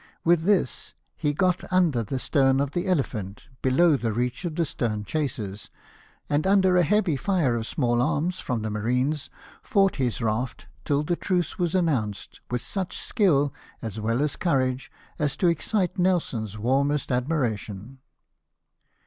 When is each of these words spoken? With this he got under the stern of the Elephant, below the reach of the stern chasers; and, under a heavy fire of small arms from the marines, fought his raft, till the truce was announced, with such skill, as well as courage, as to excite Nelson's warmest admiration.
With 0.23 0.45
this 0.45 0.95
he 1.15 1.31
got 1.31 1.61
under 1.71 2.01
the 2.01 2.17
stern 2.17 2.59
of 2.59 2.71
the 2.71 2.87
Elephant, 2.87 3.49
below 3.61 3.95
the 3.95 4.11
reach 4.11 4.45
of 4.45 4.55
the 4.55 4.65
stern 4.65 5.05
chasers; 5.05 5.69
and, 6.27 6.47
under 6.47 6.75
a 6.75 6.81
heavy 6.81 7.15
fire 7.15 7.55
of 7.55 7.67
small 7.67 8.01
arms 8.01 8.39
from 8.39 8.63
the 8.63 8.71
marines, 8.71 9.29
fought 9.61 9.97
his 9.97 10.19
raft, 10.19 10.65
till 10.85 11.03
the 11.03 11.15
truce 11.15 11.59
was 11.59 11.75
announced, 11.75 12.41
with 12.49 12.63
such 12.63 12.97
skill, 12.97 13.53
as 13.83 13.99
well 13.99 14.23
as 14.23 14.35
courage, 14.37 14.91
as 15.19 15.35
to 15.37 15.45
excite 15.45 15.99
Nelson's 15.99 16.57
warmest 16.57 17.11
admiration. 17.11 17.99